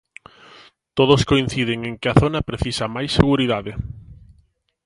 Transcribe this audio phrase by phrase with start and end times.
[0.97, 3.73] Todos coinciden en que a zona precisa máis seguridade.